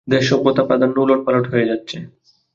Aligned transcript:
দেশ, 0.07 0.23
সভ্যতা, 0.29 0.61
প্রাধান্য 0.63 0.95
ওলটপালট 0.99 1.45
হয়ে 1.51 1.65
যাচ্চে। 1.65 1.97